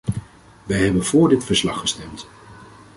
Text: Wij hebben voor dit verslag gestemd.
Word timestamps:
Wij 0.63 0.83
hebben 0.83 1.05
voor 1.05 1.29
dit 1.29 1.43
verslag 1.43 1.79
gestemd. 1.79 2.27